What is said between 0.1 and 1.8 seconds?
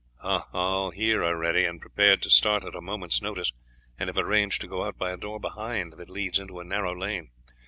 "All here are ready and